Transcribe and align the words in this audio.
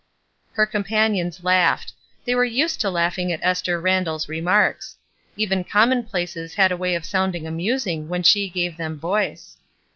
Her 0.53 0.65
companions 0.65 1.43
laughed. 1.43 1.93
They 2.25 2.33
were 2.33 2.43
used 2.43 2.81
to 2.81 2.89
laughing 2.89 3.31
at 3.31 3.39
Esther 3.43 3.79
Randall's 3.79 4.27
remarks. 4.27 4.97
Even 5.37 5.63
commonplaces 5.63 6.55
had 6.55 6.71
a 6.71 6.75
way 6.75 6.95
of 6.95 7.05
sounding 7.05 7.45
amusing 7.45 8.09
when 8.09 8.23
she 8.23 8.49
gave 8.49 8.77
them 8.77 8.97
voice. 8.99 9.57